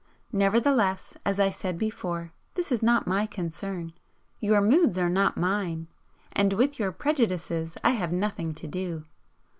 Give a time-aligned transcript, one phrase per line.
[0.31, 3.93] Nevertheless, as I said before, this is not my concern.
[4.39, 5.89] Your moods are not mine,
[6.31, 9.05] and with your prejudices I have nothing to do.